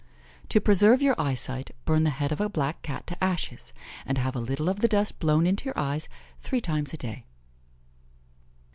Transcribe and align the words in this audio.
To 0.49 0.59
preserve 0.59 0.99
your 0.99 1.13
eyesight, 1.21 1.75
burn 1.85 2.05
the 2.05 2.09
head 2.09 2.31
of 2.31 2.41
a 2.41 2.49
black 2.49 2.81
Cat 2.81 3.05
to 3.05 3.23
ashes, 3.23 3.71
and 4.03 4.17
have 4.17 4.35
a 4.35 4.39
little 4.39 4.67
of 4.67 4.79
the 4.79 4.87
dust 4.87 5.19
blown 5.19 5.45
into 5.45 5.65
your 5.65 5.77
eyes 5.77 6.09
three 6.39 6.59
times 6.59 6.91
a 6.91 6.97
day. 6.97 7.27